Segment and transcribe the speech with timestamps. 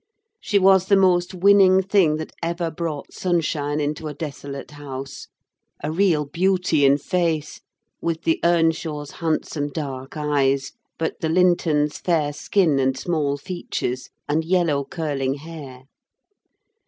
[0.39, 5.27] She was the most winning thing that ever brought sunshine into a desolate house:
[5.83, 7.61] a real beauty in face,
[8.01, 14.43] with the Earnshaws' handsome dark eyes, but the Lintons' fair skin and small features, and
[14.43, 15.83] yellow curling hair.